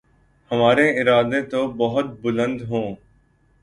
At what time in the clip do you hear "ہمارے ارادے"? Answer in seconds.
0.51-1.41